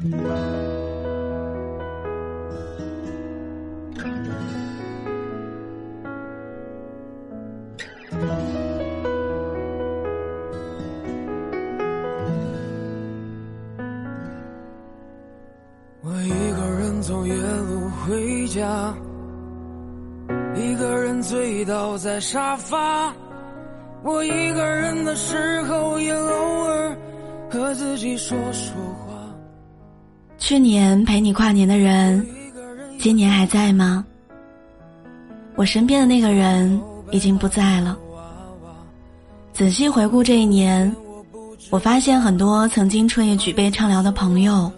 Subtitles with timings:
[0.00, 0.04] 我
[16.22, 18.94] 一个人走夜路回家，
[20.54, 23.12] 一个人醉倒在沙发。
[24.04, 26.96] 我一个人的时候，也偶尔
[27.50, 29.07] 和自己说说话。
[30.48, 32.26] 去年陪你跨年的人，
[32.98, 34.02] 今年还在吗？
[35.56, 36.80] 我身边的那个人
[37.10, 37.98] 已经不在了。
[39.52, 40.90] 仔细回顾这一年，
[41.68, 44.72] 我发现很多曾经彻夜举杯畅聊的朋友。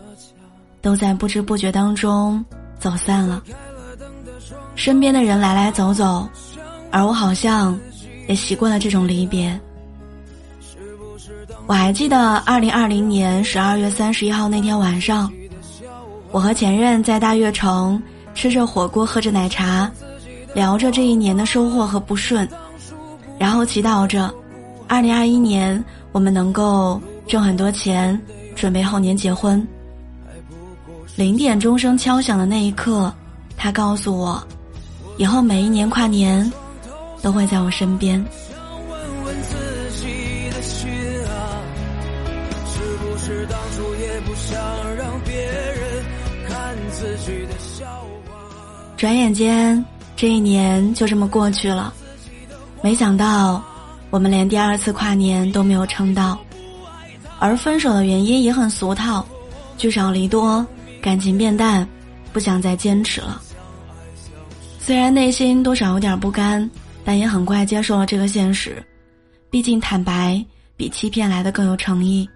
[0.83, 2.45] 都在不知不觉当中
[2.81, 3.41] 走散了，
[4.75, 6.29] 身边的人来来走走，
[6.91, 7.79] 而我好像
[8.27, 9.57] 也习惯了这种离别。
[11.69, 15.33] 我还记得二零二零年十二月三十一号那天晚上，
[16.33, 18.01] 我和前任在大悦城
[18.35, 19.91] 吃着火锅，喝着奶茶，
[20.55, 22.49] 聊着这一年的收获和不顺，
[23.39, 24.33] 然后祈祷着，
[24.87, 28.19] 二零二一年我们能够挣很多钱，
[28.55, 29.67] 准备后年结婚。
[31.17, 33.13] 零点钟声敲响的那一刻，
[33.57, 34.43] 他告诉我，
[35.17, 36.51] 以后每一年跨年，
[37.21, 38.25] 都会在我身边。
[48.97, 49.83] 转眼间，
[50.15, 51.93] 这一年就这么过去了。
[52.83, 53.63] 没想到，
[54.11, 56.39] 我们连第二次跨年都没有撑到，
[57.39, 59.25] 而分手的原因也很俗套，
[59.79, 60.67] 聚少离多。
[61.01, 61.89] 感情变淡，
[62.31, 63.41] 不想再坚持了。
[64.79, 66.71] 虽然内心多少有点不甘，
[67.03, 68.85] 但也很快接受了这个现实。
[69.49, 70.45] 毕竟坦白
[70.77, 72.29] 比欺骗来的更有诚意。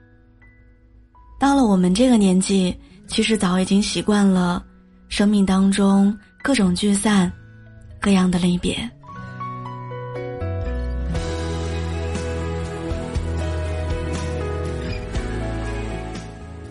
[1.38, 2.74] 到了我们这个年纪，
[3.06, 4.64] 其实早已经习惯了
[5.08, 7.30] 生命当中各种聚散，
[8.00, 8.76] 各样的离别。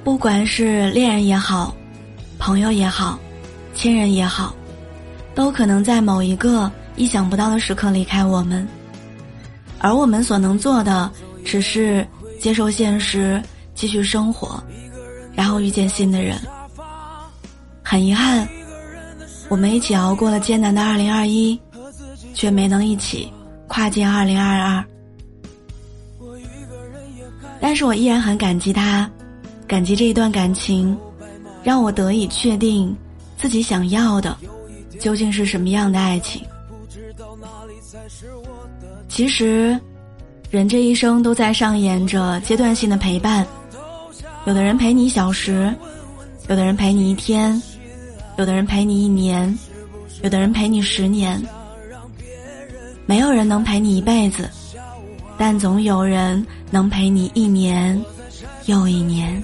[0.03, 1.75] 不管是恋人也好。
[2.39, 3.17] 朋友也好，
[3.73, 4.53] 亲人也好，
[5.33, 8.67] 都可能在某一个意想不到的时刻离开我们，
[9.79, 11.09] 而我们所能做的，
[11.45, 12.05] 只是
[12.41, 13.41] 接受现实，
[13.73, 14.61] 继续生活，
[15.33, 16.37] 然后遇见新的人。
[17.93, 18.47] 很遗憾，
[19.49, 21.59] 我们一起熬过了艰难的二零二一，
[22.33, 23.31] 却没能一起
[23.67, 24.83] 跨进二零二二。
[27.61, 29.07] 但是我依然很感激他，
[29.67, 30.97] 感激这一段感情。
[31.63, 32.97] 让我得以确定，
[33.37, 34.35] 自己想要的
[34.99, 36.41] 究竟是什么样的爱情。
[39.07, 39.79] 其实，
[40.49, 43.45] 人这一生都在上演着阶段性的陪伴，
[44.47, 45.71] 有的人陪你小时，
[46.49, 47.61] 有的人陪你一天，
[48.37, 49.57] 有的人陪你一年，
[50.21, 51.41] 有的人陪你十年。
[53.05, 54.49] 没有人能陪你一辈子，
[55.37, 57.99] 但总有人能陪你一年
[58.65, 59.41] 又一年。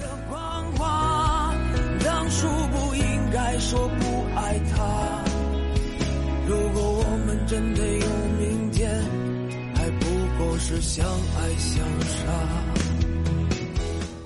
[3.62, 4.82] 说不爱他。
[6.48, 8.06] 如果我们真的有
[8.38, 8.90] 明天，
[9.74, 10.06] 还不
[10.38, 12.16] 过是相爱相杀。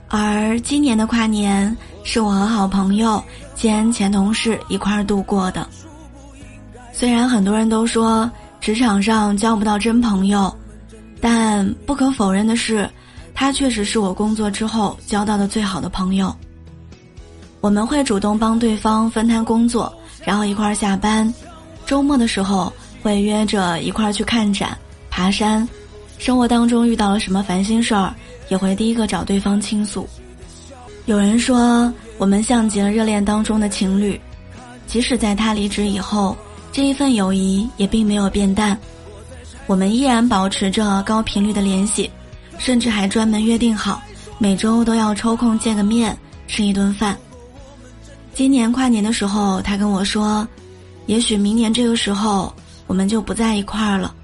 [0.09, 3.23] 而今年的跨年是我和好朋友
[3.55, 5.67] 兼前同事一块儿度过的。
[6.93, 10.55] 虽然很多人都说职场上交不到真朋友，
[11.21, 12.89] 但不可否认的是，
[13.35, 16.35] 他确实是我工作之后交到的最好的朋友。
[17.61, 19.93] 我们会主动帮对方分摊工作，
[20.25, 21.33] 然后一块儿下班。
[21.87, 22.73] 周末的时候
[23.03, 24.77] 会约着一块儿去看展、
[25.11, 25.67] 爬山。
[26.19, 28.15] 生活当中遇到了什么烦心事儿，
[28.49, 30.09] 也会第一个找对方倾诉。
[31.07, 34.21] 有人说我们像极了热恋当中的情侣，
[34.87, 36.37] 即使在他离职以后，
[36.73, 38.79] 这一份友谊也并没有变淡。
[39.67, 42.11] 我们依然保持着高频率的联系，
[42.59, 44.03] 甚至还专门约定好
[44.39, 46.17] 每周都要抽空见个面，
[46.47, 47.17] 吃一顿饭。
[48.35, 50.47] 今年跨年的时候，他跟我说
[51.07, 52.53] ：“也许明年这个时候
[52.87, 54.15] 我们就不在一块儿了，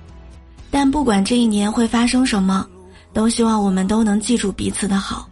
[0.71, 2.67] 但不管这一年会发生什么，
[3.13, 5.27] 都希望我们都能记住彼此的好。”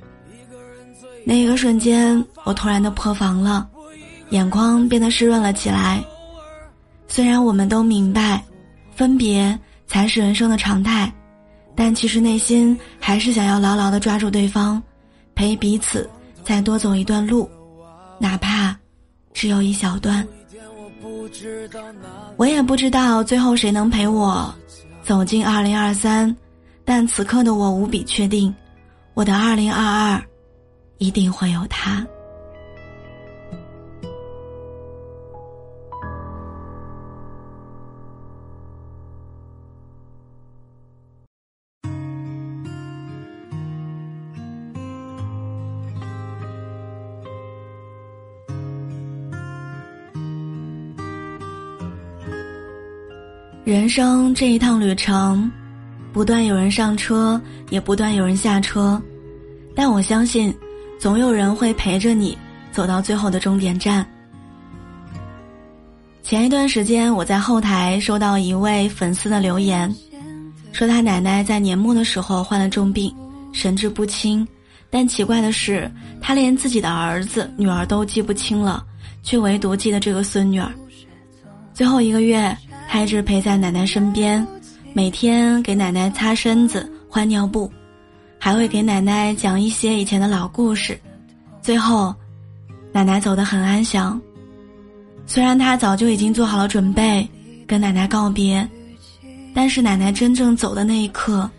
[1.29, 3.69] 那个瞬间，我突然的破防了，
[4.31, 6.03] 眼眶变得湿润了起来。
[7.07, 8.43] 虽然我们都明白，
[8.97, 11.13] 分别才是人生的常态，
[11.77, 14.83] 但其实内心还是想要牢牢的抓住对方，
[15.35, 16.09] 陪彼此
[16.43, 17.47] 再多走一段路。
[18.19, 18.75] 哪怕
[19.35, 20.27] 只有一小段，
[22.39, 24.51] 我也不知道最后谁能陪我
[25.03, 26.35] 走进二零二三，
[26.87, 28.55] 但此刻的我无比确定，
[29.13, 30.25] 我的二零二二
[30.99, 32.07] 一定会有他。
[53.65, 55.51] 人生这一趟旅程
[56.11, 59.01] 不断有人上车也不断有人下车。
[59.79, 60.53] 但我相信
[60.99, 62.37] 总有人会陪着你
[62.73, 64.05] 走到最后的终点站。
[66.23, 69.95] 前一段时间，我在后台收到一位粉丝的留言，
[70.73, 73.15] 说他奶奶在年末的时候患了重病，
[73.53, 74.47] 神志不清。
[74.91, 75.91] 但奇怪的是，
[76.21, 78.85] 他连自己的儿子、女儿都记不清了，
[79.23, 80.71] 却唯独记得这个孙女儿。
[81.73, 82.57] 最后一个月，
[82.89, 84.45] 他一直陪在奶奶身边，
[84.93, 87.71] 每天给奶奶擦身子、换尿布，
[88.39, 90.99] 还会给奶奶讲一些以前的老故事。
[91.61, 92.15] 最后，
[92.93, 94.21] 奶奶走得很安详。
[95.27, 97.29] 虽然他早就已经做好了准备
[97.67, 98.67] 跟奶奶告别，
[99.55, 101.51] 但是奶奶真正走的那一刻，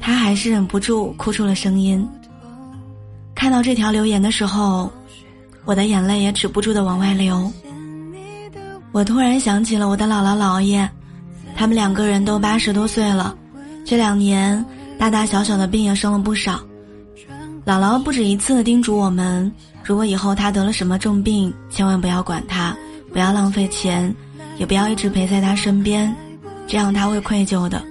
[0.00, 2.08] 他还是忍不住哭出了声音。
[3.34, 4.90] 看到这条留言的时候，
[5.64, 7.52] 我的眼泪也止不住的往外流。
[8.92, 10.88] 我突然想起了我的姥姥姥爷，
[11.54, 13.36] 他们两个人都八十多岁了，
[13.84, 14.64] 这两年
[15.00, 16.60] 大大小小的病也生了不少。
[17.64, 19.50] 姥姥不止一次的叮嘱我们。
[19.82, 22.76] 如果以后他得了什么重病，千万不要管他，
[23.10, 24.14] 不要浪费钱，
[24.58, 26.14] 也不要一直陪在他身边，
[26.66, 27.82] 这样他会愧疚的。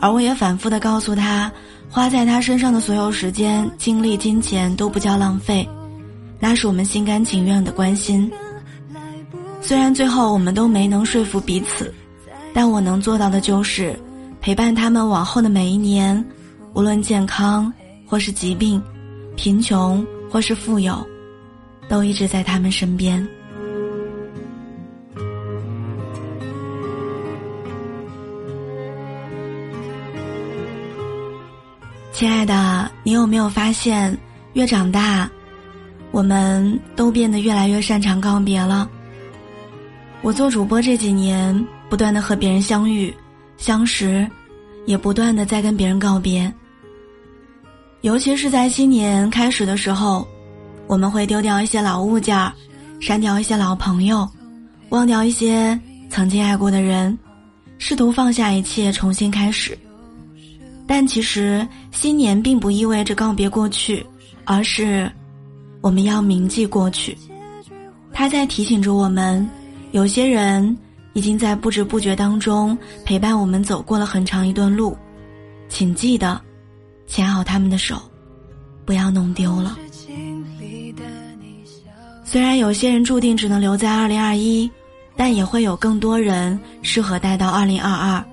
[0.00, 1.52] 而我也反复的告诉他，
[1.90, 5.68] 花在他身上的所有时间、精力、金钱都不叫浪费，
[6.40, 8.32] 那是我们心甘情愿的关心。
[9.60, 11.92] 虽然最后我们都没能说服彼此，
[12.54, 13.94] 但我能做到的就是
[14.44, 16.22] 陪伴他们往后的每一年，
[16.74, 17.72] 无论健康
[18.06, 18.80] 或是疾病，
[19.36, 20.06] 贫穷。
[20.30, 21.06] 或是富有，
[21.88, 23.24] 都一直在他们身边。
[32.12, 34.18] 亲爱的，你有没有发现，
[34.54, 35.30] 越长大，
[36.10, 38.90] 我们都变得越来越擅长告别了？
[40.20, 43.14] 我做主播这几年，不断的和别人相遇、
[43.64, 44.30] 相识，
[44.84, 46.52] 也不断的在跟别人告别。
[48.02, 50.28] 尤其是在新年开始的时候，
[50.86, 52.36] 我们会丢掉一些老物件，
[53.00, 54.28] 删掉一些老朋友，
[54.90, 55.80] 忘掉一些
[56.10, 57.18] 曾经爱过的人，
[57.78, 59.78] 试图放下一切，重新开始。
[60.86, 64.04] 但其实新年并不意味着告别过去，
[64.44, 65.10] 而是
[65.80, 67.16] 我们要铭记过去。
[68.12, 69.48] 他在提醒着我们，
[69.92, 70.76] 有些人
[71.14, 74.96] 已经在不知不觉当中陪伴我们走过了很长一段路，
[75.68, 76.38] 请记得。
[77.06, 78.00] 牵好他们的手，
[78.86, 79.76] 不要弄丢了。
[82.24, 84.68] 虽然有些人注定只能留在二零二一，
[85.14, 88.24] 但也会有更多人适合待到二零二二。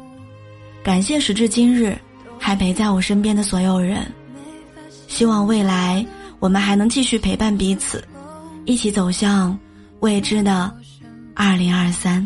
[0.84, 2.00] 感谢时至今日
[2.40, 4.10] 还陪在我身边的所有人，
[5.10, 6.04] 希望未来
[6.40, 8.02] 我们还能继续陪伴彼此，
[8.64, 9.56] 一起走向
[10.00, 10.74] 未知的
[11.36, 12.26] 二零二三。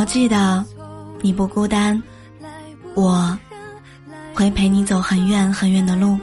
[0.00, 0.64] 我记得，
[1.20, 2.02] 你不孤单，
[2.94, 3.36] 我，
[4.32, 6.18] 会陪你走很远很远的路。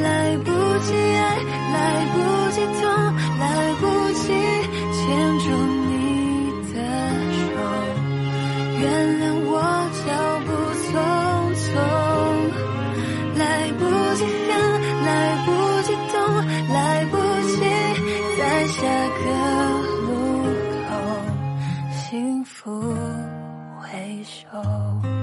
[0.00, 1.36] 来不及爱，
[1.72, 2.16] 来不
[2.52, 2.86] 及痛，
[3.40, 4.28] 来不及
[4.94, 5.02] 牵
[5.40, 5.50] 住
[5.88, 5.90] 你
[6.72, 6.78] 的
[7.34, 7.50] 手，
[8.78, 8.80] 原
[9.20, 9.29] 谅。
[24.80, 25.19] 个